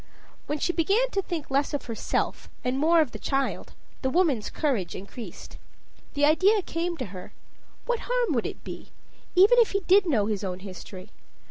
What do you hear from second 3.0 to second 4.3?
of the child, the